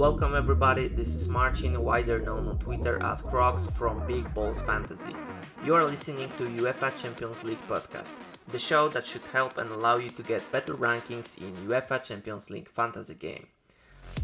[0.00, 5.14] Welcome everybody, this is Marcin, wider known on Twitter as Crocs from Big Balls Fantasy.
[5.62, 8.14] You are listening to UEFA Champions League podcast,
[8.48, 12.48] the show that should help and allow you to get better rankings in UEFA Champions
[12.48, 13.46] League fantasy game.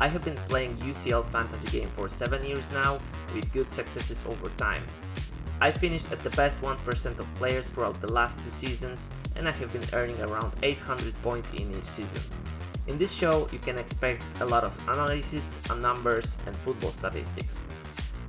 [0.01, 2.99] I have been playing UCL fantasy game for 7 years now,
[3.35, 4.83] with good successes over time.
[5.61, 9.53] I finished at the best 1% of players throughout the last two seasons, and I
[9.53, 12.23] have been earning around 800 points in each season.
[12.87, 17.61] In this show, you can expect a lot of analysis and numbers and football statistics.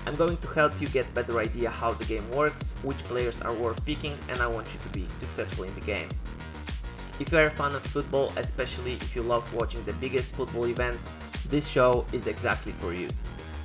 [0.07, 3.53] I'm going to help you get better idea how the game works, which players are
[3.53, 6.07] worth picking, and I want you to be successful in the game.
[7.19, 10.65] If you are a fan of football, especially if you love watching the biggest football
[10.65, 11.09] events,
[11.49, 13.09] this show is exactly for you.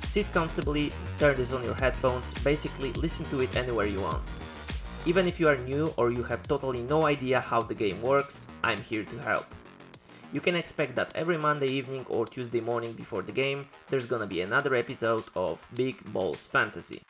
[0.03, 4.21] Sit comfortably, turn this on your headphones, basically listen to it anywhere you want.
[5.07, 8.47] Even if you are new or you have totally no idea how the game works,
[8.63, 9.45] I'm here to help.
[10.33, 14.25] You can expect that every Monday evening or Tuesday morning before the game, there's gonna
[14.25, 17.03] be another episode of Big Balls Fantasy.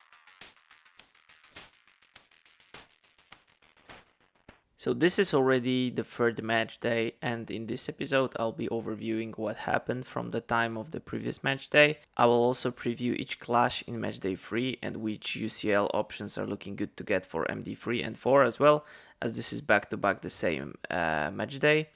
[4.76, 9.38] So this is already the third match day and in this episode I'll be overviewing
[9.38, 12.00] what happened from the time of the previous match day.
[12.18, 16.46] I will also preview each clash in match day 3 and which UCL options are
[16.46, 18.86] looking good to get for MD3 and 4 as well
[19.22, 21.88] as this is back to back the same uh, match day.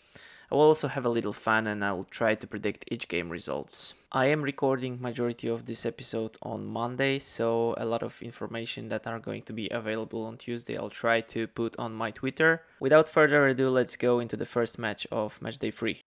[0.50, 3.30] I will also have a little fun and I will try to predict each game
[3.30, 3.94] results.
[4.14, 9.06] I am recording majority of this episode on Monday, so a lot of information that
[9.06, 12.64] are going to be available on Tuesday I'll try to put on my Twitter.
[12.80, 16.02] Without further ado, let's go into the first match of match day 3.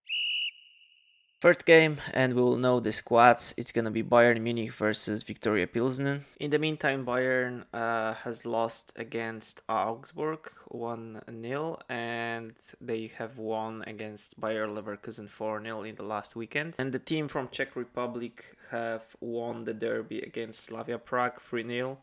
[1.41, 3.55] First game, and we will know the squads.
[3.57, 6.23] It's gonna be Bayern Munich versus Viktoria Pilsen.
[6.39, 13.83] In the meantime, Bayern uh, has lost against Augsburg 1 0, and they have won
[13.87, 16.75] against Bayer Leverkusen 4 0 in the last weekend.
[16.77, 21.97] And the team from Czech Republic have won the derby against Slavia Prague 3 0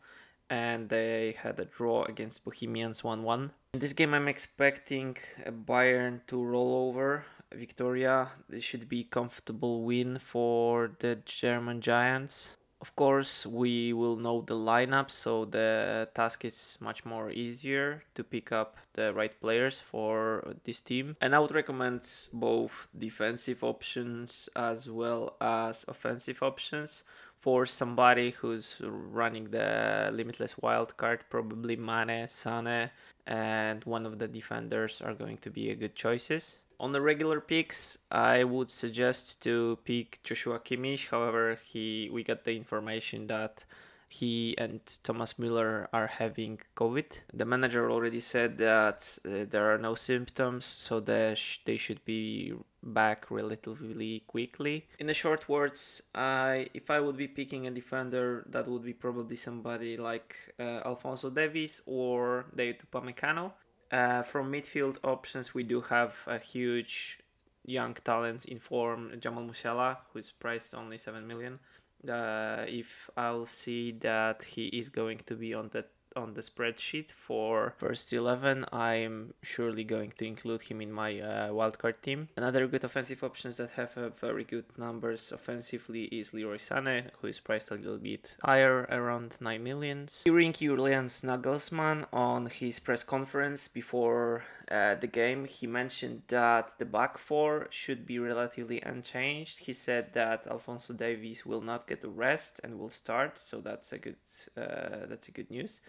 [0.49, 3.51] and they had a draw against Bohemians 1 1.
[3.75, 5.15] In this game, I'm expecting
[5.47, 7.23] Bayern to roll over
[7.55, 8.29] Viktoria.
[8.47, 12.57] This should be comfortable win for the German Giants.
[12.81, 18.23] Of course, we will know the lineup, so the task is much more easier to
[18.23, 21.17] pick up the right players for this team.
[21.19, 27.03] And I would recommend both defensive options as well as offensive options
[27.41, 31.19] for somebody who's running the limitless wildcard.
[31.29, 32.91] Probably Mane, Sane,
[33.27, 37.41] and one of the defenders are going to be a good choices on the regular
[37.41, 41.09] picks, I would suggest to pick Joshua Kimmich.
[41.09, 43.63] However, he we got the information that
[44.09, 47.05] he and Thomas Müller are having COVID.
[47.31, 52.03] The manager already said that uh, there are no symptoms, so they, sh- they should
[52.05, 54.87] be back relatively quickly.
[54.97, 58.93] In the short words, I if I would be picking a defender, that would be
[58.93, 63.51] probably somebody like uh, Alphonso Davies or David Upamecano.
[63.91, 67.19] Uh, from midfield options, we do have a huge
[67.65, 71.59] young talent in form, Jamal Musiala, who is priced only 7 million.
[72.07, 77.11] Uh, if I'll see that he is going to be on the on the spreadsheet
[77.11, 82.27] for first 11 i'm surely going to include him in my uh, wildcard team.
[82.35, 87.27] Another good offensive options that have a very good numbers offensively is leroy Sané, who
[87.27, 93.03] is priced a little bit higher around 9 millions hearing julian nagelsmann on his press
[93.03, 99.59] conference before uh, the game, he mentioned that the back four should be relatively unchanged.
[99.59, 103.91] He said that Alphonso Davies will not get a rest and will start, so that's
[103.93, 104.17] a good
[104.55, 105.81] uh, that's a good news.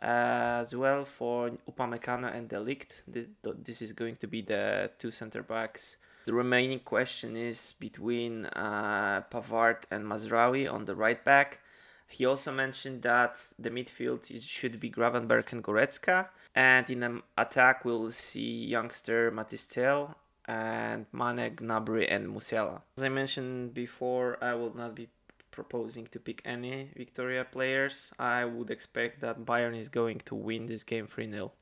[0.00, 3.26] Uh, as well for Upamecano and De Ligt, this,
[3.62, 5.98] this is going to be the two center backs.
[6.24, 11.60] The remaining question is between uh, Pavard and Mazraoui on the right back.
[12.08, 17.84] He also mentioned that the midfield should be Gravenberch and Goretzka and in the attack,
[17.84, 22.82] we'll see youngster Mathys Tel and Mane, Gnabry, and Musiala.
[22.96, 25.08] As I mentioned before, I will not be
[25.50, 28.12] proposing to pick any Viktoria players.
[28.18, 31.52] I would expect that Bayern is going to win this game 3 0.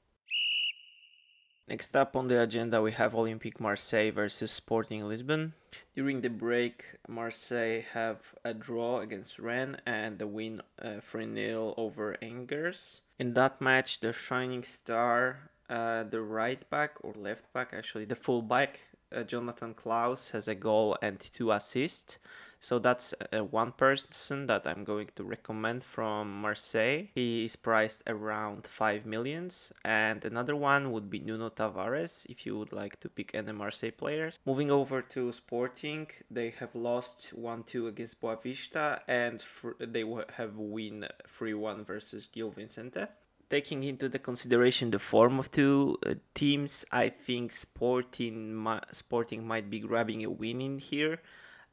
[1.70, 5.52] Next up on the agenda, we have Olympique Marseille versus Sporting Lisbon.
[5.94, 11.34] During the break, Marseille have a draw against Rennes and a win uh, 3 uh,
[11.37, 13.02] 0 over Angers.
[13.20, 18.16] In that match, the shining star, uh, the right back or left back, actually, the
[18.16, 18.81] full back,
[19.14, 22.19] uh, Jonathan Clauss has a goal and two assists.
[22.60, 27.06] So that's uh, one person that I'm going to recommend from Marseille.
[27.14, 29.72] He is priced around 5 millions.
[29.82, 33.90] And another one would be Nuno Tavares if you would like to pick any Marseille
[33.90, 34.38] players.
[34.44, 40.04] Moving over to Sporting, they have lost 1 2 against Boavista and fr- they
[40.36, 43.06] have win 3 1 versus Gil Vicente
[43.48, 48.54] taking into the consideration the form of two uh, teams, I think Sporting
[48.92, 51.20] Sporting might be grabbing a win in here.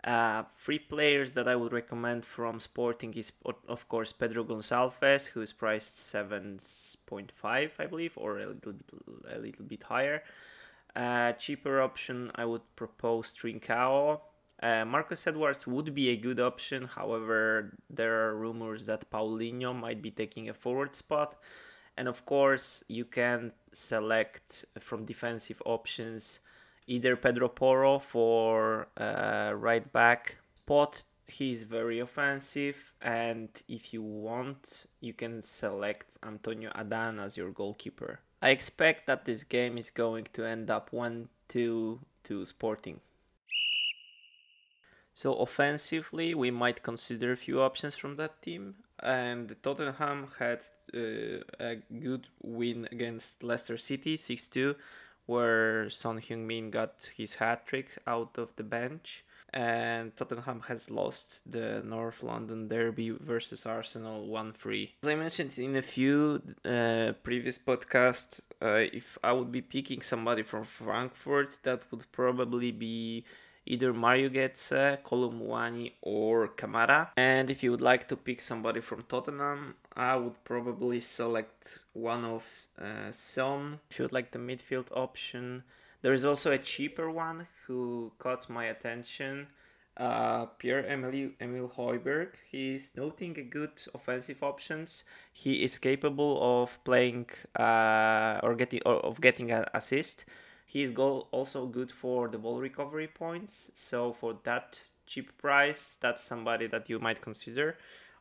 [0.03, 3.31] Uh, three players that I would recommend from Sporting is
[3.67, 6.59] of course Pedro Gonçalves, who is priced seven
[7.05, 8.91] point five, I believe, or a little bit
[9.29, 10.23] a little bit higher.
[10.95, 14.21] Uh, cheaper option I would propose Trincao.
[14.61, 16.85] Uh, Marcus Edwards would be a good option.
[16.85, 21.35] However, there are rumors that Paulinho might be taking a forward spot.
[21.97, 26.39] And of course, you can select from defensive options
[26.87, 31.03] either Pedro Porro for uh, right back spot.
[31.27, 38.21] He's very offensive, and if you want, you can select Antonio Adan as your goalkeeper.
[38.41, 43.01] I expect that this game is going to end up 1 2 to Sporting.
[45.15, 48.75] So offensively, we might consider a few options from that team.
[48.99, 50.61] And Tottenham had
[50.93, 54.75] uh, a good win against Leicester City, 6-2,
[55.27, 59.23] where Son Heung-min got his hat trick out of the bench.
[59.53, 64.89] And Tottenham has lost the North London Derby versus Arsenal 1-3.
[65.03, 70.01] As I mentioned in a few uh, previous podcasts, uh, if I would be picking
[70.01, 73.23] somebody from Frankfurt, that would probably be
[73.65, 77.09] either Mario Götze, Kolo Muani, or Kamara.
[77.15, 82.23] And if you would like to pick somebody from Tottenham, I would probably select one
[82.23, 82.45] of
[82.79, 83.79] uh, Son.
[83.89, 85.63] If you would like the midfield option,
[86.03, 89.47] there is also a cheaper one who caught my attention.
[89.97, 92.33] Uh, Pierre Emil Emile Højbjerg.
[92.51, 95.03] He's noting a good offensive options.
[95.33, 100.25] He is capable of playing uh, or getting or of getting an assist.
[100.67, 103.71] He's go- also good for the ball recovery points.
[103.73, 107.77] So for that cheap price, that's somebody that you might consider.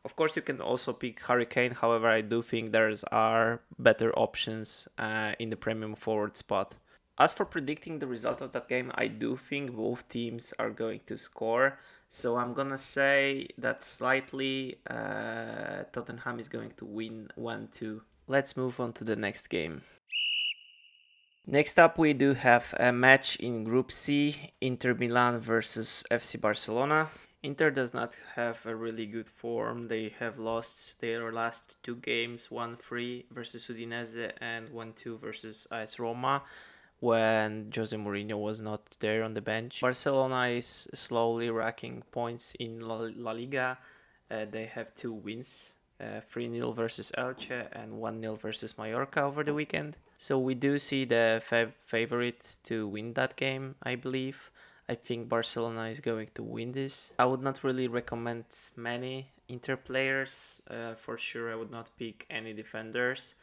[0.07, 1.73] Of course, you can also pick Harry Kane.
[1.73, 6.75] However, I do think there's are better options uh, in the premium forward spot.
[7.19, 11.01] As for predicting the result of that game, I do think both teams are going
[11.07, 11.79] to score.
[12.07, 18.01] So I'm gonna say that slightly uh, Tottenham is going to win 1 2.
[18.27, 19.81] Let's move on to the next game.
[21.45, 27.09] Next up, we do have a match in Group C Inter Milan versus FC Barcelona.
[27.47, 29.87] Inter does not have a really good form.
[29.87, 35.65] They have lost their last two games 1 3 versus Udinese and 1 2 versus
[35.71, 36.43] AS Roma
[36.99, 39.79] when Jose Mourinho was not there on the bench.
[39.79, 43.77] Barcelona is slowly racking points in La, Liga.
[44.29, 49.21] Uh, they have two wins uh, 3 0 versus Elche and 1 0 versus Mallorca
[49.21, 49.95] over the weekend.
[50.17, 54.51] So we do see the fav- favorite to win that game, I believe.
[54.89, 57.11] I think Barcelona is going to win this.
[57.19, 58.45] I would not really recommend
[58.75, 60.61] many Inter players.
[60.69, 63.35] Uh, for sure, I would not pick any defenders.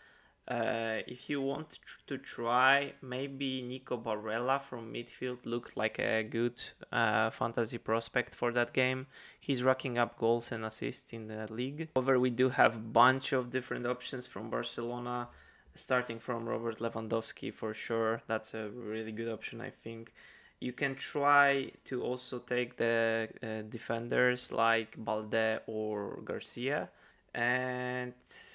[0.47, 6.61] Uh, if you want to try, maybe Nico Barella from midfield looked like a good
[6.93, 9.07] uh, fantasy prospect for that game.
[9.41, 11.89] He's racking up goals and assists in the league.
[11.95, 15.29] However, we do have a bunch of different options from Barcelona,
[15.75, 18.21] starting from Robert Lewandowski for sure.
[18.27, 20.13] That's a really good option, I think.
[20.61, 26.89] You can try to also take the uh, defenders like Balde or Garcia
[27.35, 28.13] and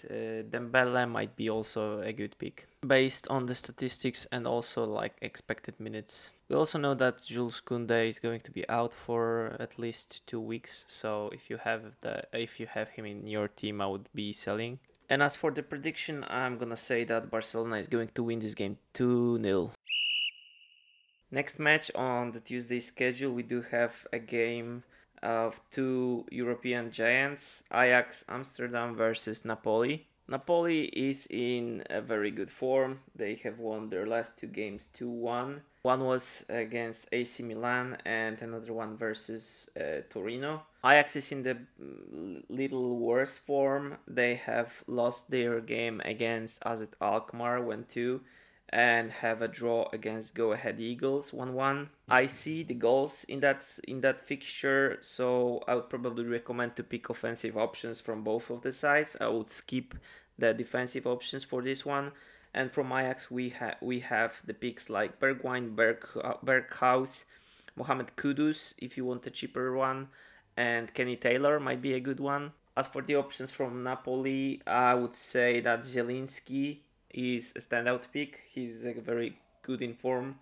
[0.10, 5.16] uh, Dembele might be also a good pick based on the statistics and also like
[5.22, 6.30] expected minutes.
[6.48, 10.40] We also know that Jules Koundé is going to be out for at least two
[10.40, 14.10] weeks, so if you have the if you have him in your team, I would
[14.16, 14.80] be selling.
[15.10, 18.56] And as for the prediction, I'm gonna say that Barcelona is going to win this
[18.56, 19.72] game 2 0.
[21.32, 24.84] Next match on the Tuesday schedule, we do have a game
[25.22, 30.08] of two European giants, Ajax Amsterdam versus Napoli.
[30.28, 33.02] Napoli is in a very good form.
[33.16, 35.62] They have won their last two games 2 1.
[35.84, 40.64] One was against AC Milan and another one versus uh, Torino.
[40.84, 43.98] Ajax is in the mm, little worse form.
[44.08, 48.22] They have lost their game against AZ Alkmaar 1 2
[48.72, 51.90] and have a draw against Go Ahead Eagles 1-1.
[52.08, 56.84] I see the goals in that in that fixture, so I would probably recommend to
[56.84, 59.18] pick offensive options from both of the sides.
[59.20, 59.96] I would skip
[60.38, 62.12] the defensive options for this one.
[62.54, 67.26] And from Ajax, we have we have the picks like Bergwijn, Berg uh, Berghuis,
[67.76, 70.10] Mohamed Kudus, if you want a cheaper one,
[70.58, 72.54] and Kenny Taylor might be a good one.
[72.78, 76.80] As for the options from Napoli, I would say that Zielinski
[77.12, 78.42] is a standout pick.
[78.52, 80.36] He's a very good in form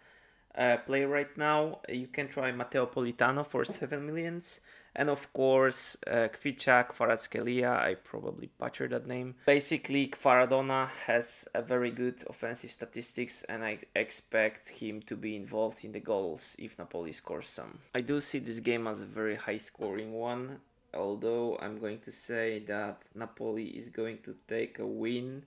[0.58, 1.80] uh, player right now.
[1.90, 4.62] You can try Matteo Politano for 7 millions.
[4.96, 9.36] And of course, uh, Kvichak, Kvaratskhelia, I probably butchered that name.
[9.46, 15.86] Basically, Kvaradona has a very good offensive statistics and I expect him to be involved
[15.86, 17.78] in the goals if Napoli scores some.
[17.94, 20.62] I do see this game as a very high scoring one,
[20.96, 25.44] although I'm going to say that Napoli is going to take a win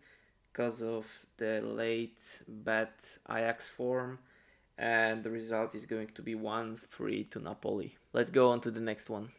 [0.53, 2.91] because of the late bad
[3.29, 4.19] Ajax form
[4.81, 7.97] and the result is going to be 1-3 to Napoli.
[8.13, 9.31] Let's go on to the next one.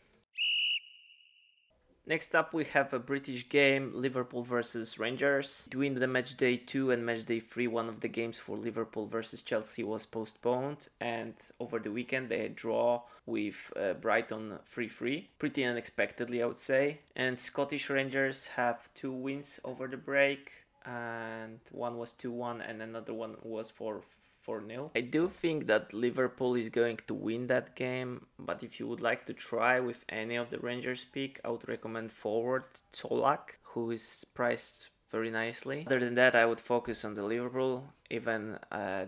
[2.05, 5.63] Next up, we have a British game Liverpool versus Rangers.
[5.69, 9.05] Between the match day 2 and match day 3, one of the games for Liverpool
[9.05, 14.87] versus Chelsea was postponed, and over the weekend they had draw with uh, Brighton 3
[14.89, 15.29] 3.
[15.37, 16.99] Pretty unexpectedly, I would say.
[17.15, 22.81] And Scottish Rangers have two wins over the break, and one was 2 1, and
[22.81, 24.01] another one was 4
[24.41, 24.91] 4 0.
[24.95, 29.01] I do think that Liverpool is going to win that game, but if you would
[29.01, 33.91] like to try with any of the Rangers pick, I would recommend forward Colak, who
[33.91, 35.83] is priced very nicely.
[35.85, 39.05] Other than that, I would focus on the Liverpool, even uh,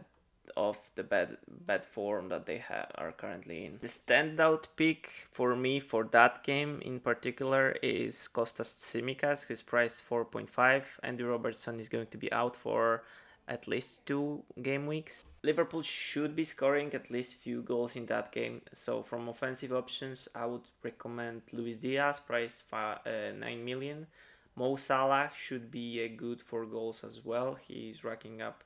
[0.55, 3.77] of the bad bad form that they ha- are currently in.
[3.81, 10.07] The standout pick for me for that game in particular is Kostas Tsimikas, who's priced
[10.07, 11.00] 4.5.
[11.03, 13.03] Andy Robertson is going to be out for
[13.47, 15.25] at least two game weeks.
[15.43, 18.62] Liverpool should be scoring at least few goals in that game.
[18.71, 24.07] So from offensive options, I would recommend Luis Diaz, priced five, uh, 9 million.
[24.55, 27.57] Mo Salah should be a good for goals as well.
[27.67, 28.63] He's racking up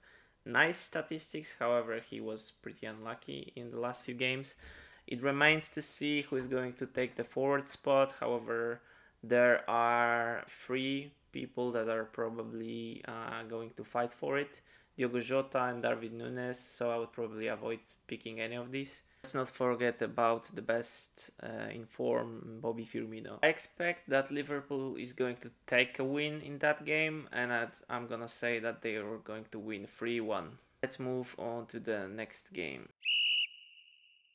[0.47, 1.55] nice statistics.
[1.59, 4.55] However, he was pretty unlucky in the last few games.
[5.05, 8.15] It remains to see who is going to take the forward spot.
[8.19, 8.81] However,
[9.23, 14.61] there are three people that are probably uh, going to fight for it.
[14.97, 19.01] Diogo Jota and Darwin Núñez, so I would probably avoid picking any of these.
[19.23, 23.39] Let's not forget about the best uh, informed Bobby Firmino.
[23.43, 27.67] I expect that Liverpool is going to take a win in that game, and i
[27.89, 30.57] am gonna say that they are going to win 3 1.
[30.83, 32.89] Let's move on to the next game.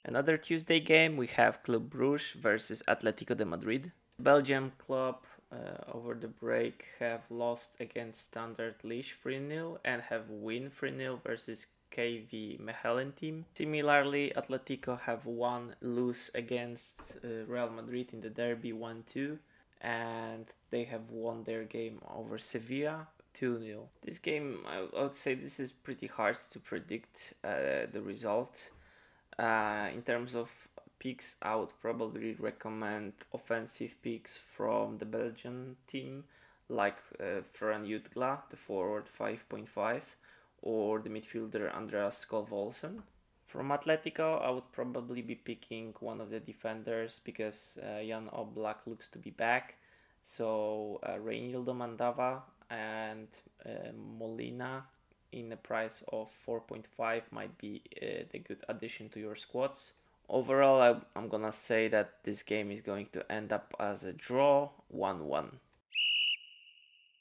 [0.04, 3.92] Another Tuesday game, we have Club Brugge versus Atletico de Madrid.
[4.18, 5.56] Belgium club uh,
[5.92, 12.60] over the break have lost against Standard Liège 3-0 and have win 3-0 versus KV
[12.60, 13.44] Mechelen team.
[13.54, 19.38] Similarly, Atletico have won lose against uh, Real Madrid in the derby 1-2
[19.82, 23.86] and they have won their game over Sevilla 2-0.
[24.02, 28.70] This game, I would say this is pretty hard to predict uh, the result.
[29.38, 30.68] Uh, in terms of
[30.98, 36.24] picks, I would probably recommend offensive picks from the Belgian team,
[36.68, 40.02] like uh, Ferran Jutgla, the forward 5.5,
[40.62, 42.48] or the midfielder Andreas Skov
[43.46, 48.78] From Atletico, I would probably be picking one of the defenders because uh, Jan Oblak
[48.86, 49.76] looks to be back.
[50.22, 53.28] So uh, Mandava and
[53.66, 54.84] uh, Molina
[55.32, 59.92] in the price of 4.5 might be uh, the good addition to your squads.
[60.28, 64.70] Overall, I'm gonna say that this game is going to end up as a draw
[64.88, 65.58] 1 1.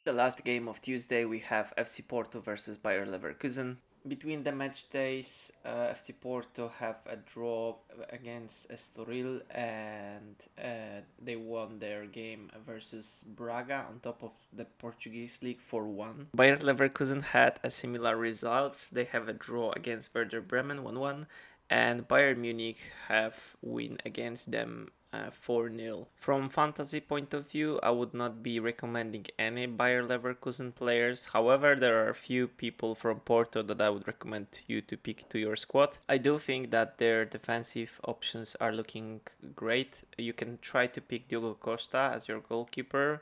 [0.03, 3.77] The last game of Tuesday, we have FC Porto versus Bayer Leverkusen.
[4.08, 7.75] Between the match days, uh, FC Porto have a draw
[8.10, 15.38] against Estoril and uh, they won their game versus Braga on top of the Portuguese
[15.43, 16.29] league for 1.
[16.34, 18.89] Bayer Leverkusen had a similar results.
[18.89, 21.27] They have a draw against Werder Bremen 1 1
[21.70, 24.89] and Bayern Munich have win against them
[25.32, 26.08] 4 uh, 0.
[26.15, 31.25] From fantasy point of view, I would not be recommending any Bayer Leverkusen players.
[31.34, 35.27] However, there are a few people from Porto that I would recommend you to pick
[35.30, 35.98] to your squad.
[36.08, 39.22] I do think that their defensive options are looking
[39.56, 40.03] great.
[40.18, 43.22] You can try to pick Diogo Costa as your goalkeeper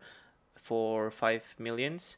[0.55, 2.17] for 5 millions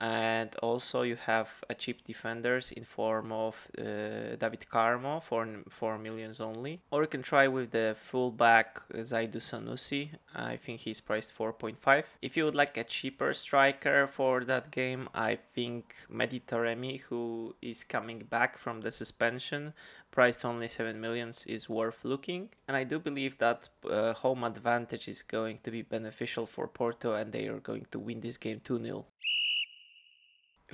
[0.00, 5.98] and also you have a cheap defenders in form of uh, David Carmo for 4
[5.98, 6.80] millions only.
[6.90, 10.10] Or you can try with the fullback Zaidu Sanusi.
[10.34, 15.08] I think he's priced 4.5 if you would like a cheaper striker for that game
[15.14, 19.72] I think Mehdi Taremi who is coming back from the suspension
[20.10, 22.48] priced only 7 millions is worth looking.
[22.68, 27.14] And I do believe that uh, home advantage is going to be beneficial for Porto
[27.14, 29.04] and they are going to win this game 2-0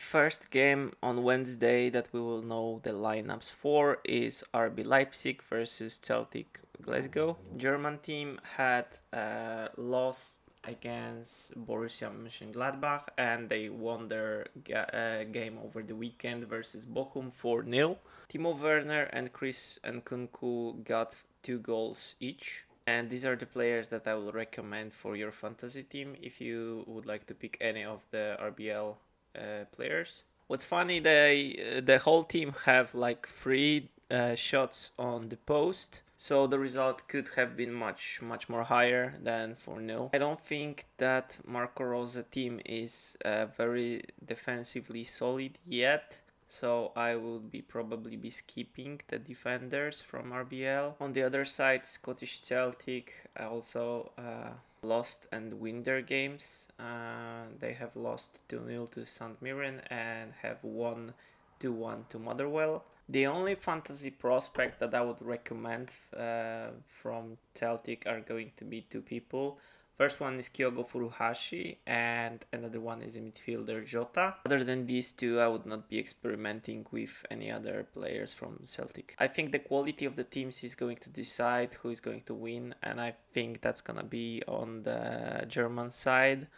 [0.03, 5.99] First game on Wednesday that we will know the lineups for is RB Leipzig versus
[5.99, 7.39] Celtic Glasgow.
[7.57, 15.57] German team had uh, lost against Borussia Mönchengladbach and they won their ga- uh, game
[15.65, 17.97] over the weekend versus Bochum 4 0.
[18.29, 22.65] Timo Werner and Chris and Nkunku got two goals each.
[22.87, 26.85] And these are the players that I will recommend for your fantasy team if you
[26.87, 28.97] would like to pick any of the RBL
[29.37, 30.23] uh, players.
[30.47, 36.03] What's funny, they uh, the whole team have like three uh, shots on the post,
[36.19, 40.11] so the result could have been much much more higher than 4-0.
[40.15, 43.17] I don't think that Marco Rose team is
[43.57, 46.19] very defensively solid yet.
[46.53, 50.97] So I would be probably be skipping the defenders from RBL.
[51.01, 54.51] On the other side, Scottish Celtic also uh,
[54.83, 56.69] lost and win their games.
[56.79, 59.41] Uh, they have lost 2 0 to St.
[59.41, 61.15] Mirren and have won
[61.61, 62.85] 2 1 to Motherwell.
[63.09, 68.83] The only fantasy prospect that I would recommend uh, from Celtic are going to be
[68.83, 69.59] two people.
[69.99, 74.37] First one is Kyogo Furuhashi, and another one is a midfielder Jota.
[74.47, 79.15] Other than these two, I would not be experimenting with any other players from Celtic.
[79.19, 82.35] I think the quality of the teams is going to decide who is going to
[82.35, 86.49] win, and I think that's gonna be on the German side.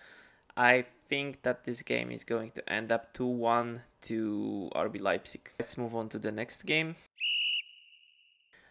[0.57, 5.51] I think that this game is going to end up 2 1 to RB Leipzig.
[5.59, 6.95] Let's move on to the next game.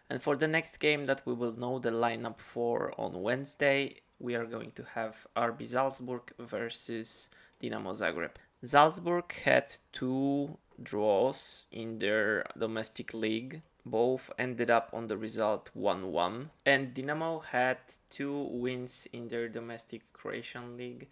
[0.10, 4.36] And for the next game that we will know the lineup for on Wednesday, we
[4.36, 7.30] are going to have RB Salzburg versus
[7.62, 8.36] Dinamo Zagreb.
[8.64, 13.62] Salzburg had two draws in their domestic league.
[13.86, 16.50] Both ended up on the result 1 1.
[16.66, 17.80] And Dinamo had
[18.10, 21.10] two wins in their domestic Croatian league.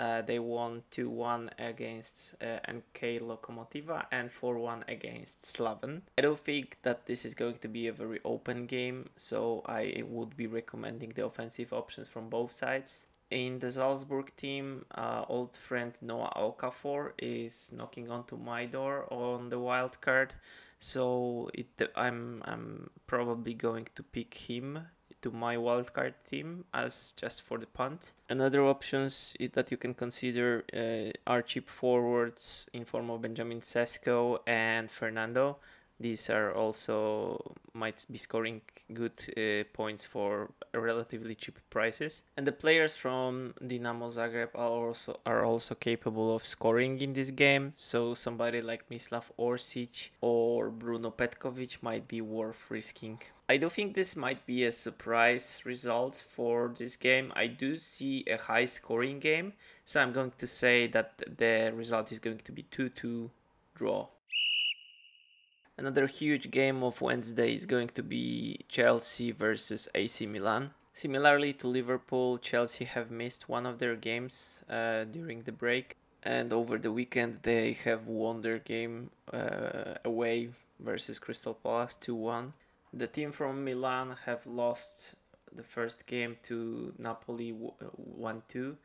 [0.00, 6.00] Uh, they won 2 1 against uh, NK Lokomotiva and 4 1 against Slaven.
[6.16, 10.02] I don't think that this is going to be a very open game, so I
[10.08, 13.04] would be recommending the offensive options from both sides.
[13.30, 19.50] In the Salzburg team, uh, old friend Noah Okafor is knocking onto my door on
[19.50, 20.32] the wild card,
[20.78, 24.78] so it I'm I'm probably going to pick him
[25.22, 28.12] to my wildcard team as just for the punt.
[28.28, 34.38] Another options that you can consider uh, are cheap forwards in form of Benjamin Sesko
[34.46, 35.58] and Fernando.
[36.00, 38.62] These are also might be scoring
[38.94, 42.22] good uh, points for relatively cheap prices.
[42.38, 47.30] And the players from Dinamo Zagreb are also are also capable of scoring in this
[47.30, 47.72] game.
[47.76, 53.20] So somebody like Mislav Orsic or Bruno Petkovic might be worth risking.
[53.50, 57.32] I do think this might be a surprise result for this game.
[57.34, 62.12] I do see a high scoring game, so I'm going to say that the result
[62.12, 63.28] is going to be 2 2
[63.74, 64.06] draw.
[65.76, 70.70] Another huge game of Wednesday is going to be Chelsea versus AC Milan.
[70.92, 76.52] Similarly to Liverpool, Chelsea have missed one of their games uh, during the break, and
[76.52, 82.52] over the weekend they have won their game uh, away versus Crystal Palace 2 1.
[82.92, 85.14] The team from Milan have lost
[85.52, 88.76] the first game to Napoli 1 2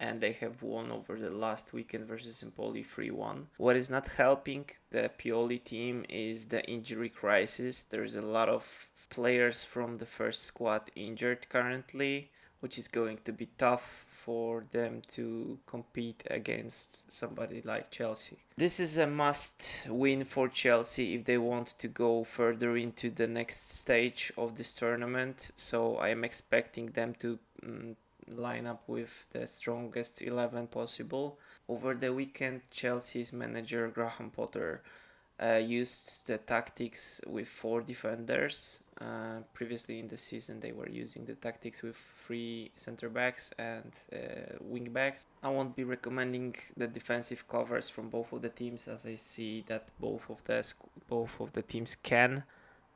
[0.00, 3.48] and they have won over the last weekend versus Empoli 3 1.
[3.56, 7.82] What is not helping the Pioli team is the injury crisis.
[7.82, 13.32] There's a lot of players from the first squad injured currently, which is going to
[13.32, 18.36] be tough for them to compete against somebody like Chelsea.
[18.58, 23.26] This is a must win for Chelsea if they want to go further into the
[23.26, 25.50] next stage of this tournament.
[25.56, 27.96] So I am expecting them to um,
[28.30, 31.38] line up with the strongest 11 possible.
[31.66, 34.82] Over the weekend, Chelsea's manager Graham Potter
[35.42, 38.80] uh, used the tactics with four defenders.
[39.00, 43.92] Uh, previously in the season, they were using the tactics with three center backs and
[44.12, 45.24] uh, wing backs.
[45.40, 49.64] I won't be recommending the defensive covers from both of the teams, as I see
[49.68, 50.66] that both of the
[51.08, 52.42] both of the teams can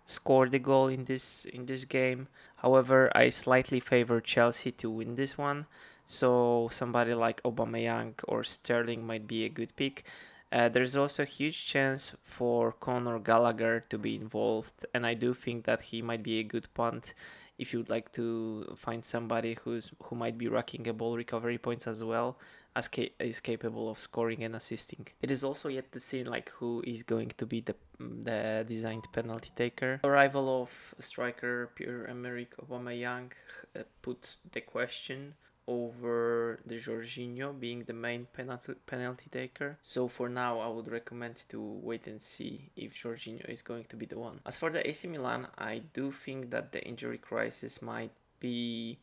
[0.04, 2.26] score the goal in this in this game.
[2.56, 5.66] However, I slightly favor Chelsea to win this one.
[6.04, 10.04] So somebody like Aubameyang or Sterling might be a good pick.
[10.52, 15.32] Uh, there's also a huge chance for Conor Gallagher to be involved, and I do
[15.32, 17.14] think that he might be a good punt
[17.58, 21.86] if you'd like to find somebody who's who might be racking a ball recovery points
[21.86, 22.38] as well
[22.74, 25.06] as ca- is capable of scoring and assisting.
[25.20, 29.06] It is also yet to see like who is going to be the the designed
[29.12, 30.00] penalty taker.
[30.04, 33.32] Arrival of striker Pierre Emerick Aubameyang
[33.76, 35.34] uh, put the question
[35.66, 39.78] over the Jorginho being the main penalty penalty taker.
[39.82, 43.96] So for now, I would recommend to wait and see if Jorginho is going to
[43.96, 44.40] be the one.
[44.46, 48.98] As for the AC Milan, I do think that the injury crisis might be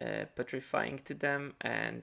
[0.00, 2.02] uh, petrifying to them, and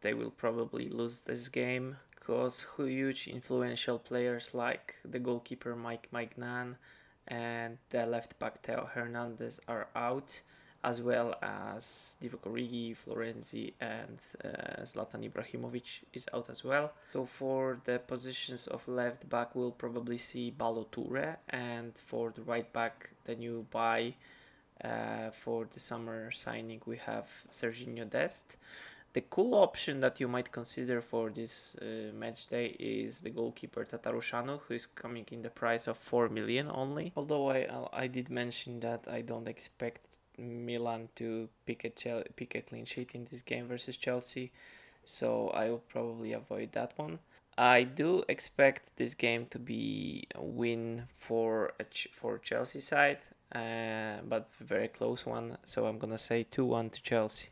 [0.00, 6.76] they will probably lose this game because huge influential players like the goalkeeper Mike Maignan
[7.28, 10.40] and the left back Theo Hernandez are out
[10.86, 16.92] as well as Divock Origi, Florenzi, and uh, Zlatan Ibrahimovic is out as well.
[17.12, 22.42] So for the positions of left back, we'll probably see Ballo Toure, and for the
[22.42, 24.14] right back, the new buy
[24.84, 28.56] uh, for the summer signing, we have Serginho Dest.
[29.12, 33.84] The cool option that you might consider for this uh, match day is the goalkeeper
[33.84, 37.12] Tatarusanu, who is coming in the price of 4 million only.
[37.16, 42.54] Although I, I did mention that I don't expect Milan to pick a Chel- pick
[42.54, 44.52] a clean sheet in this game versus Chelsea,
[45.04, 47.18] so I will probably avoid that one.
[47.58, 53.18] I do expect this game to be a win for a ch- for Chelsea side,
[53.54, 55.56] uh, but very close one.
[55.64, 57.48] So I'm gonna say two one to Chelsea.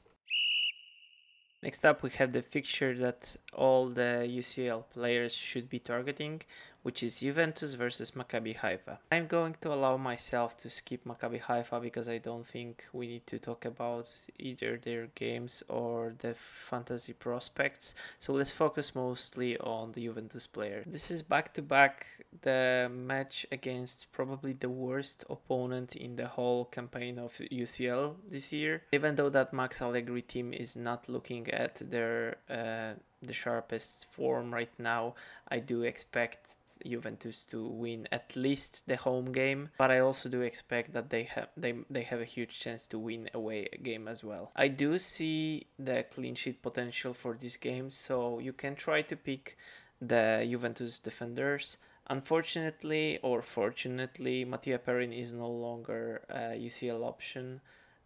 [1.62, 6.42] Next up, we have the fixture that all the UCL players should be targeting,
[6.84, 8.98] which is Juventus versus Maccabi Haifa.
[9.10, 13.26] I'm going to allow myself to skip Maccabi Haifa because I don't think we need
[13.26, 17.94] to talk about either their games or the fantasy prospects.
[18.18, 20.82] So let's focus mostly on the Juventus player.
[20.86, 22.06] This is back to back
[22.42, 28.82] the match against probably the worst opponent in the whole campaign of UCL this year.
[28.92, 32.92] Even though that Max Allegri team is not looking at their uh,
[33.26, 35.14] the sharpest form right now,
[35.48, 40.42] I do expect Juventus to win at least the home game, but I also do
[40.42, 44.22] expect that they have they they have a huge chance to win away game as
[44.22, 44.52] well.
[44.56, 49.16] I do see the clean sheet potential for this game, so you can try to
[49.16, 49.56] pick
[50.00, 51.78] the Juventus defenders.
[52.08, 57.60] Unfortunately or fortunately, Mattia Perin is no longer a UCL option.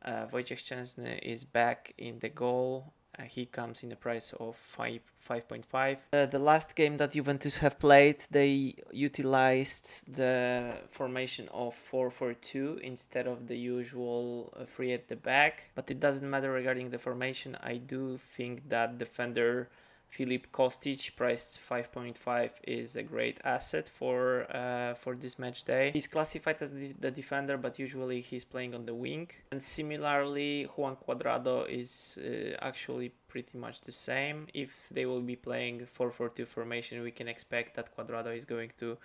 [0.05, 4.57] Uh, Wojciech Szczęsny is back in the goal uh, he comes in the price of
[4.57, 11.75] 5 5.5 uh, the last game that juventus have played they utilized the formation of
[11.93, 16.91] 4-4-2 instead of the usual uh, three at the back but it doesn't matter regarding
[16.91, 17.57] the formation.
[17.63, 19.69] I do think that defender
[20.09, 25.91] Filip Kostic, priced 5.5, is a great asset for uh, for this match day.
[25.93, 29.29] He's classified as the, defender, but usually he's playing on the wing.
[29.53, 34.47] And similarly, Juan Cuadrado is uh, actually pretty much the same.
[34.55, 38.97] If they will be playing 4-4-2 formation, we can expect that Cuadrado is going to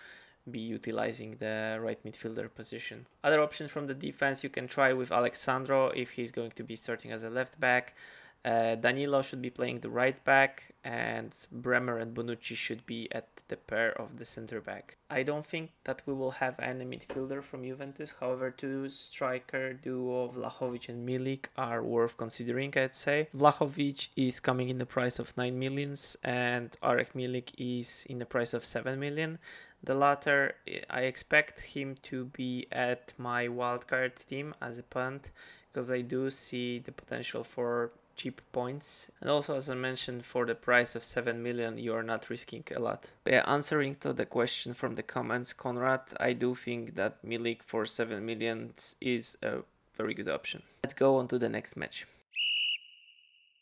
[0.50, 3.06] be utilizing the right midfielder position.
[3.24, 6.63] Other options from the defense you can try with Alex Sandro if he's going to
[6.63, 7.96] be starting as a left back.
[8.45, 13.27] Uh, Danilo should be playing the right back, and Bremer and Bonucci should be at
[13.47, 14.97] the pair of the center back.
[15.10, 18.15] I don't think that we will have any midfielder from Juventus.
[18.19, 22.73] However, two striker duo Vlahovic and Milik are worth considering.
[22.75, 28.06] I'd say Vlahovic is coming in the price of nine millions, and Arek Milik is
[28.10, 29.39] in the price of seven million.
[29.82, 30.56] The latter,
[30.89, 35.29] I expect him to be at my wildcard team as a punt
[35.71, 39.10] because I do see the potential for cheap points.
[39.21, 42.63] And also, as I mentioned, for the price of 7 million, you are not risking
[42.76, 43.12] a lot.
[43.26, 47.86] Yeah, answering to the question from the comments, Conrad, I do think that Milik for
[47.86, 49.60] 7 million is a
[49.95, 50.63] very good option.
[50.84, 52.06] Let's go on to the next match.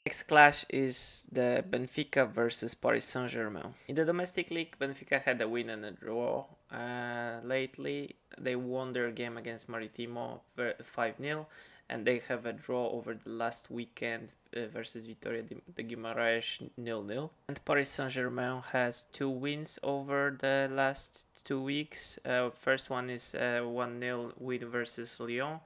[0.05, 3.75] Next clash is the Benfica versus Paris Saint Germain.
[3.87, 6.45] In the domestic league, Benfica had a win and a draw.
[6.71, 10.41] Uh, lately, they won their game against Maritimo
[10.81, 11.45] 5 0
[11.91, 17.03] and they have a draw over the last weekend uh, versus Vitoria de Guimarães nil
[17.03, 17.31] nil.
[17.49, 22.17] And Paris Saint Germain has two wins over the last two weeks.
[22.25, 25.59] Uh, first one is uh, one 0 win versus Lyon.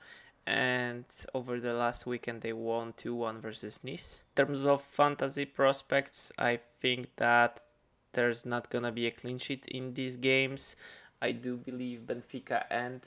[0.47, 4.21] And over the last weekend, they won 2 1 versus Nice.
[4.37, 7.61] In terms of fantasy prospects, I think that
[8.13, 10.75] there's not gonna be a clean sheet in these games.
[11.21, 13.01] I do believe Benfica and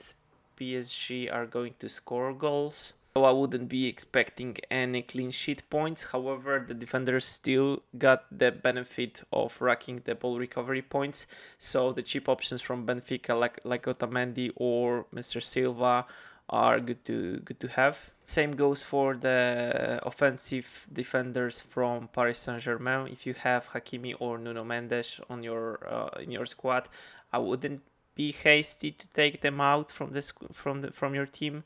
[0.59, 2.95] PSG are going to score goals.
[3.19, 6.13] So I wouldn't be expecting any clean sheet points.
[6.13, 11.27] However, the defenders still got the benefit of racking the ball recovery points.
[11.59, 15.43] So the cheap options from Benfica, like like Otamendi or Mr.
[15.43, 16.07] Silva,
[16.49, 18.13] are good to good to have.
[18.25, 23.09] Same goes for the offensive defenders from Paris Saint-Germain.
[23.09, 26.89] If you have Hakimi or Nuno Mendes on your uh, in your squad,
[27.33, 27.83] I wouldn't
[28.15, 31.65] be hasty to take them out from this from the from your team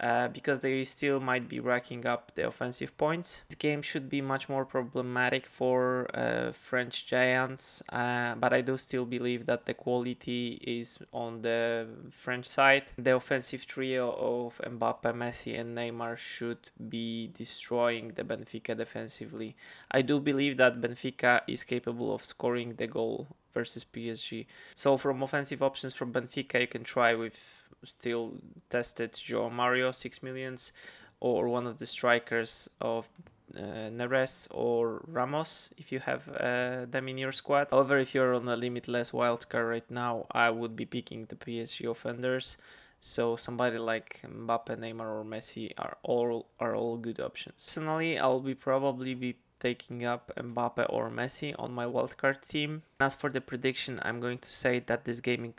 [0.00, 3.42] uh, because they still might be racking up the offensive points.
[3.48, 8.76] This game should be much more problematic for uh, French giants, uh, but I do
[8.78, 12.84] still believe that the quality is on the French side.
[12.96, 19.56] The offensive trio of Mbappe, Messi, and Neymar should be destroying the Benfica defensively.
[19.90, 24.46] I do believe that Benfica is capable of scoring the goal versus PSG.
[24.74, 28.34] So from offensive options from Benfica, you can try with still
[28.68, 30.72] tested Joao Mario, 6 millions,
[31.20, 33.08] or one of the strikers of
[33.56, 37.68] uh, Neres or Ramos if you have uh, them in your squad.
[37.70, 41.90] However, if you're on a limitless wildcard right now, I would be picking the PSG
[41.90, 42.56] offenders.
[43.00, 47.64] So somebody like Mbappe, Neymar, or Messi are all are all good options.
[47.64, 52.82] Personally, I'll be probably be taking up Mbappe or Messi on my wildcard team.
[52.98, 55.54] As for the prediction, I'm going to say that this game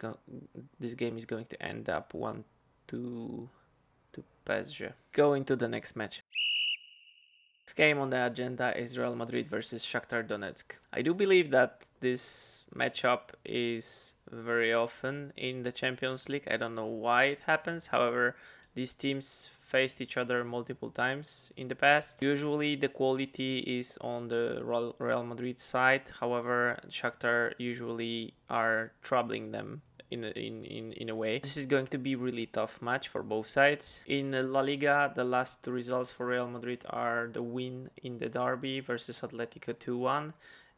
[0.80, 2.44] this game is going to end up one
[2.88, 3.50] to
[4.14, 4.94] to PSG.
[5.14, 6.24] Going to the next match.
[7.62, 10.76] Next game on the agenda is Real Madrid versus Shakhtar Donetsk.
[10.92, 16.48] I do believe that this matchup is very often in the Champions League.
[16.52, 17.88] I don't know why it happens.
[17.88, 18.36] However,
[18.76, 22.22] these teams faced each other multiple times in the past.
[22.22, 24.62] Usually the quality is on the
[25.00, 26.04] Real Madrid side.
[26.20, 29.82] However, Shakhtar usually are troubling them
[30.12, 31.40] in in, in, in a way.
[31.40, 34.04] This is going to be really tough match for both sides.
[34.08, 38.30] In La Liga, the last two results for Real Madrid are the win in the
[38.30, 40.34] derby versus Atletico 2-1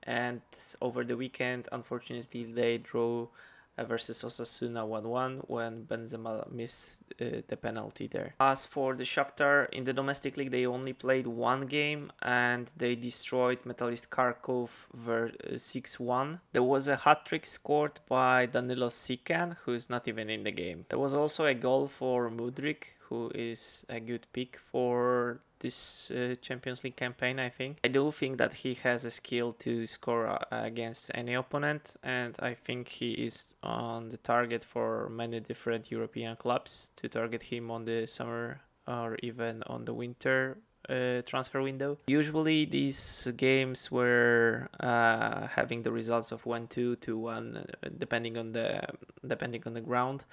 [0.06, 0.41] and
[0.82, 3.29] over the weekend unfortunately they drew
[3.78, 8.36] versus Osasuna 1-1 when Benzema missed uh, the penalty there.
[8.40, 12.96] As for the Shakhtar in the domestic league, they only played one game and they
[12.96, 16.34] destroyed Metalist Kharkov 6-1.
[16.34, 20.44] Uh, there was a hat trick scored by Danilo Sikan, who is not even in
[20.44, 20.86] the game.
[20.90, 26.36] There was also a goal for Mudryk, who is a good pick for this uh,
[26.41, 27.78] Champions League campaign, I think.
[27.84, 32.36] I do think that he has a skill to score uh, against any opponent, and
[32.39, 37.69] I think he is on the target for many different European clubs to target him
[37.69, 40.58] on the summer or even on the winter
[40.89, 41.99] uh, transfer window.
[42.08, 48.38] Usually, these games were uh, having the results of one two to one, uh, depending
[48.38, 48.82] on the
[49.26, 50.26] depending on the ground.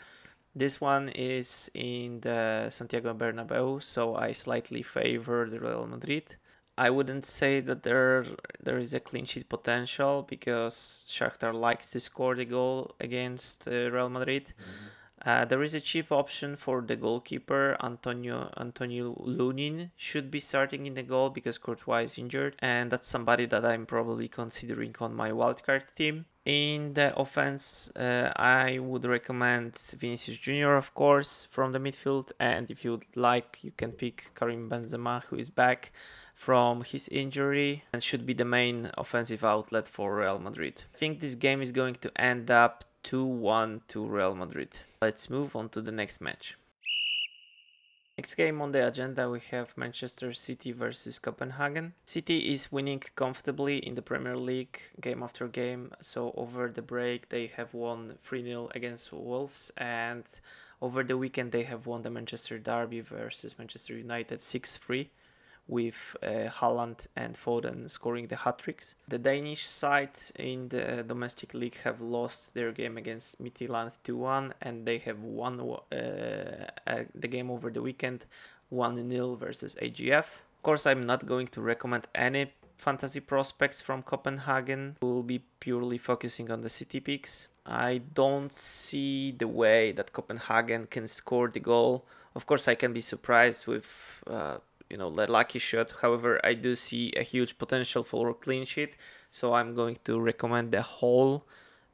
[0.54, 6.36] This one is in the Santiago Bernabeu, so I slightly favor the Real Madrid.
[6.76, 8.24] I wouldn't say that there
[8.60, 13.90] there is a clean sheet potential because Shakhtar likes to score the goal against uh,
[13.90, 14.46] Real Madrid.
[14.46, 14.86] Mm-hmm.
[15.24, 17.76] Uh, there is a cheap option for the goalkeeper.
[17.82, 23.06] Antonio Antonio Lunin should be starting in the goal because Courtois is injured, and that's
[23.06, 26.24] somebody that I'm probably considering on my wildcard team.
[26.46, 32.70] In the offense, uh, I would recommend Vinicius Junior, of course, from the midfield, and
[32.70, 35.92] if you'd like, you can pick Karim Benzema, who is back
[36.40, 40.84] from his injury and should be the main offensive outlet for Real Madrid.
[40.94, 44.80] I think this game is going to end up 2 1 to Real Madrid.
[45.02, 46.56] Let's move on to the next match.
[48.18, 51.94] Next game on the agenda we have Manchester City versus Copenhagen.
[52.04, 55.92] City is winning comfortably in the Premier League game after game.
[56.02, 60.24] So over the break they have won 3-0 against Wolves and
[60.82, 65.08] over the weekend they have won the Manchester Derby versus Manchester United 6-3
[65.70, 66.50] with uh,
[67.16, 68.96] and Foden scoring the hat tricks.
[69.08, 74.54] The Danish side in the domestic league have lost their game against Midtjylland 2 1
[74.60, 75.76] and they have won uh,
[77.14, 78.26] the game over the weekend
[78.70, 80.18] 1 0 versus AGF.
[80.18, 84.96] Of course, I'm not going to recommend any fantasy prospects from Copenhagen.
[85.00, 87.48] We'll be purely focusing on the city picks.
[87.64, 92.04] I don't see the way that Copenhagen can score the goal.
[92.34, 94.58] Of course, I can be surprised with uh,
[94.90, 95.92] you know the lucky shot.
[96.02, 98.96] However, I do see a huge potential for clean sheet,
[99.30, 101.46] so I'm going to recommend the whole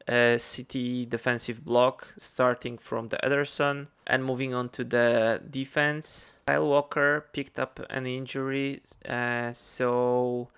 [0.09, 6.31] uh, City defensive block, starting from the Ederson and moving on to the defense.
[6.47, 10.49] Kyle Walker picked up an injury, uh, so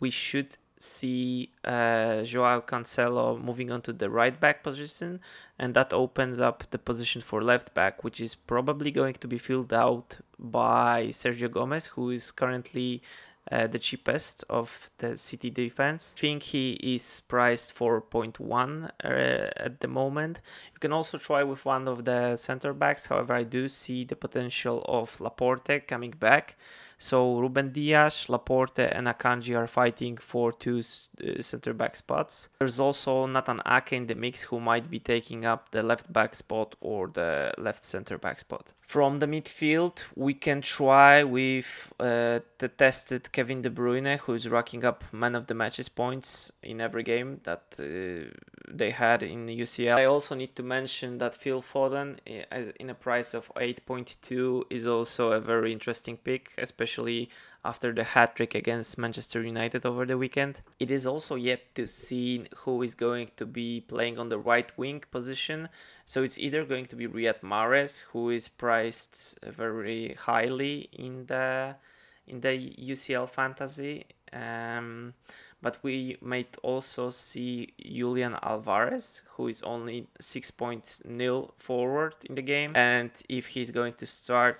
[0.00, 5.20] we should see uh, Joao Cancelo moving on to the right back position,
[5.58, 9.38] and that opens up the position for left back, which is probably going to be
[9.38, 13.02] filled out by Sergio Gomez, who is currently
[13.50, 16.14] uh, the cheapest of the City defense.
[16.16, 20.40] I think he is priced for 0.1 uh, at the moment.
[20.74, 23.06] You can also try with one of the center backs.
[23.06, 26.56] However, I do see the potential of Laporte coming back.
[26.98, 32.48] So Ruben Dias, Laporte, and Akanji are fighting for two uh, center back spots.
[32.58, 36.34] There's also Nathan Ake in the mix who might be taking up the left back
[36.34, 38.72] spot or the left center back spot.
[38.80, 44.48] From the midfield, we can try with uh, the tested Kevin De Bruyne, who is
[44.48, 48.34] racking up man of the matches points in every game that uh,
[48.70, 49.96] they had in the UCL.
[49.98, 55.32] I also need to mention that Phil Foden, in a price of 8.2, is also
[55.32, 57.30] a very interesting pick, especially
[57.64, 60.60] after the hat trick against Manchester United over the weekend.
[60.78, 64.70] It is also yet to see who is going to be playing on the right
[64.78, 65.68] wing position.
[66.06, 71.76] So it's either going to be Riyad Mahrez, who is priced very highly in the
[72.26, 74.04] in the UCL fantasy.
[74.32, 75.14] Um,
[75.60, 82.72] but we might also see Julian Alvarez, who is only 6.0 forward in the game.
[82.76, 84.58] And if he's going to start,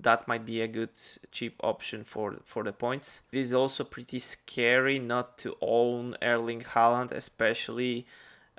[0.00, 0.90] that might be a good
[1.32, 3.22] cheap option for, for the points.
[3.32, 8.06] It is also pretty scary not to own Erling Haaland, especially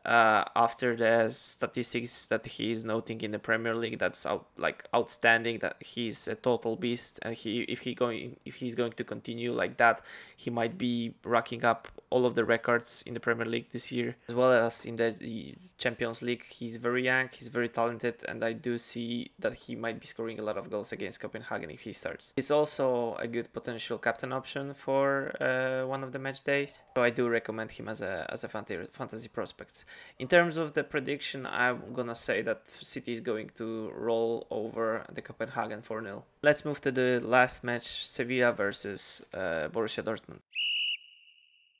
[0.06, 4.86] uh, after the statistics that he is noting in the Premier League, that's out, like
[4.94, 5.60] outstanding.
[5.60, 9.52] That he's a total beast, and he if he going if he's going to continue
[9.54, 10.02] like that,
[10.36, 14.16] he might be racking up all of the records in the Premier League this year,
[14.30, 16.44] as well as in the Champions League.
[16.44, 20.38] He's very young, he's very talented, and I do see that he might be scoring
[20.40, 22.34] a lot of goals against Copenhagen if he starts.
[22.36, 27.04] He's also a good potential captain option for uh, one of the match days, so
[27.04, 29.86] I do recommend him as a as a fantasy prospect.
[30.20, 35.06] In terms of the prediction, I'm gonna say that City is going to roll over
[35.12, 36.24] the Copenhagen 4 0.
[36.42, 40.40] Let's move to the last match Sevilla versus uh, Borussia Dortmund.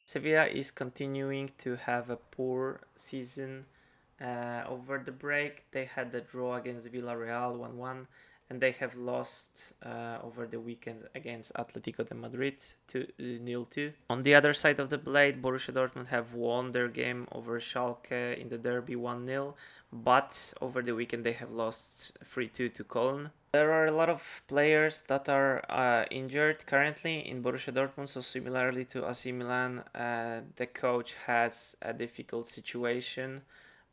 [0.06, 3.66] Sevilla is continuing to have a poor season
[4.22, 5.66] uh, over the break.
[5.72, 8.08] They had the draw against Villarreal 1 1,
[8.50, 12.56] and they have lost uh, over the weekend against Atletico de Madrid
[12.88, 13.08] 2
[13.46, 13.94] 0 2.
[14.10, 18.38] On the other side of the blade, Borussia Dortmund have won their game over Schalke
[18.38, 19.56] in the derby 1 0,
[19.92, 23.32] but over the weekend they have lost 3 2 to Cologne.
[23.54, 28.08] There are a lot of players that are uh, injured currently in Borussia Dortmund.
[28.08, 33.44] So similarly to AC Milan, uh, the coach has a difficult situation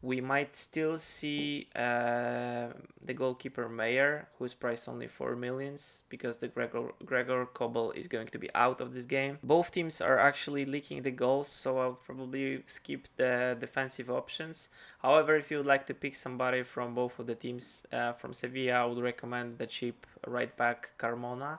[0.03, 2.69] we might still see uh,
[3.05, 8.29] the goalkeeper Meyer, who's priced only 4 millions, because the Gregor, Gregor Kobel is going
[8.29, 9.39] to be out of this game.
[9.43, 14.71] Both teams are actually leaking the goals, so I'll probably skip the defensive options.
[15.03, 18.33] However, if you would like to pick somebody from both of the teams uh, from
[18.33, 21.59] Sevilla, I would recommend the cheap right back Carmona.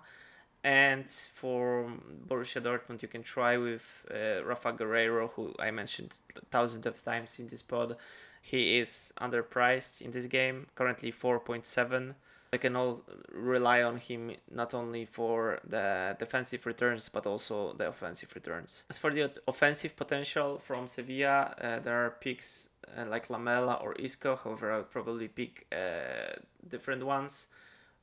[0.63, 1.91] And for
[2.27, 6.19] Borussia Dortmund, you can try with uh, Rafa Guerreiro, who I mentioned
[6.51, 7.97] thousands of times in this pod.
[8.41, 12.15] He is underpriced in this game, currently 4.7.
[12.53, 17.87] I can all rely on him not only for the defensive returns but also the
[17.87, 18.83] offensive returns.
[18.89, 23.93] As for the offensive potential from Sevilla, uh, there are picks uh, like Lamela or
[23.93, 24.35] Isco.
[24.35, 26.35] However, I would probably pick uh,
[26.67, 27.47] different ones.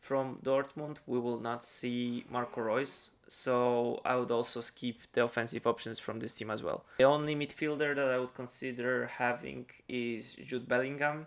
[0.00, 5.66] From Dortmund, we will not see Marco Reus so I would also skip the offensive
[5.66, 6.84] options from this team as well.
[6.98, 11.26] The only midfielder that I would consider having is Jude Bellingham.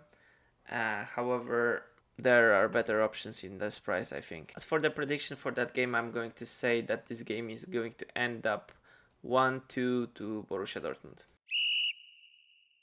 [0.70, 1.84] Uh, however,
[2.18, 4.52] there are better options in this price, I think.
[4.56, 7.64] As for the prediction for that game, I'm going to say that this game is
[7.64, 8.72] going to end up
[9.22, 11.24] 1 2 to Borussia Dortmund.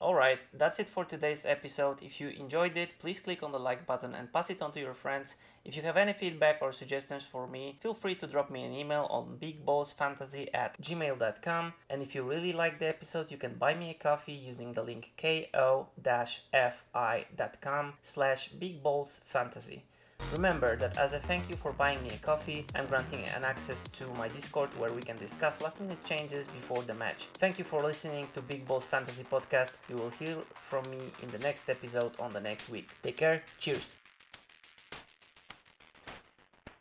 [0.01, 2.01] Alright, that's it for today's episode.
[2.01, 4.79] If you enjoyed it, please click on the like button and pass it on to
[4.79, 5.35] your friends.
[5.65, 8.71] If you have any feedback or suggestions for me, feel free to drop me an
[8.71, 11.73] email on bigballsfantasy at gmail.com.
[11.89, 14.83] And if you really like the episode, you can buy me a coffee using the
[14.83, 15.93] link ko-fi.com
[18.01, 19.81] slash bigballsfantasy.
[20.31, 23.87] Remember that as a thank you for buying me a coffee, I'm granting an access
[23.89, 27.27] to my Discord where we can discuss last minute changes before the match.
[27.33, 29.79] Thank you for listening to Big Balls Fantasy Podcast.
[29.89, 32.89] You will hear from me in the next episode on the next week.
[33.01, 33.93] Take care, cheers!